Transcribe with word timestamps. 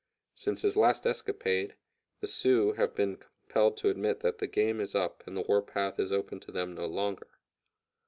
Since 0.33 0.63
his 0.63 0.75
last 0.75 1.05
escapade, 1.05 1.75
the 2.21 2.25
Sioux 2.27 2.71
have 2.73 2.95
been 2.95 3.17
compelled 3.17 3.77
to 3.77 3.89
admit 3.91 4.21
that 4.21 4.39
the 4.39 4.47
game 4.47 4.81
is 4.81 4.95
up 4.95 5.21
and 5.27 5.37
the 5.37 5.43
war 5.47 5.61
path 5.61 5.99
is 5.99 6.11
open 6.11 6.39
to 6.39 6.51
them 6.51 6.73
no 6.73 6.87
longer. 6.87 7.27